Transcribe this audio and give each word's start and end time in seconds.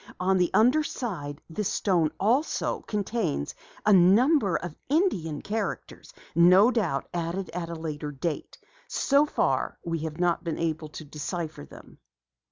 On 0.19 0.39
the 0.39 0.49
underside, 0.55 1.43
this 1.47 1.69
stone 1.69 2.09
also 2.19 2.81
contains 2.87 3.53
a 3.85 3.93
number 3.93 4.55
of 4.55 4.75
Indian 4.89 5.43
characters, 5.43 6.11
no 6.33 6.71
doubt 6.71 7.05
added 7.13 7.51
at 7.51 7.69
a 7.69 7.75
later 7.75 8.11
date. 8.11 8.57
So 8.87 9.27
far 9.27 9.77
we 9.85 9.99
have 9.99 10.19
not 10.19 10.43
been 10.43 10.57
able 10.57 10.89
to 10.89 11.05
decipher 11.05 11.65
them." 11.65 11.99